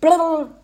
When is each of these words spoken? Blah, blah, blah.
Blah, 0.00 0.16
blah, 0.16 0.44
blah. 0.44 0.59